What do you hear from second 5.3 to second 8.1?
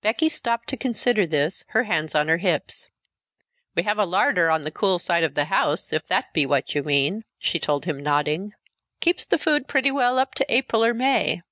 the house, if that be what you mean," she told him,